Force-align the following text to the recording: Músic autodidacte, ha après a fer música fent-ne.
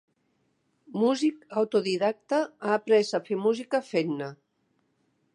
Músic 1.01 1.43
autodidacte, 1.61 2.39
ha 2.63 2.71
après 2.77 3.11
a 3.17 3.21
fer 3.27 3.37
música 3.43 3.83
fent-ne. 3.91 4.31